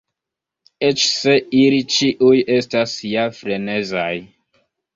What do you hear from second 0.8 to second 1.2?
Eĉ